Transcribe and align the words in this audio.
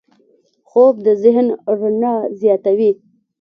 خوب 0.69 0.95
د 1.05 1.07
ذهن 1.23 1.47
رڼا 1.79 2.15
زیاتوي 2.39 2.91